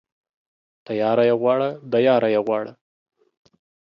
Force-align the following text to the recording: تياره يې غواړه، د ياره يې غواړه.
تياره 0.87 1.23
يې 1.29 1.35
غواړه، 1.41 1.69
د 1.91 1.93
ياره 2.07 2.29
يې 2.35 2.39
غواړه. 2.45 2.73